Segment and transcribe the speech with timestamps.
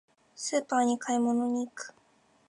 [0.33, 1.93] スーパーに買い物に行く。